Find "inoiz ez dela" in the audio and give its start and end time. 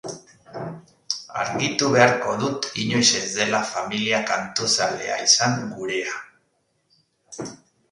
2.85-3.61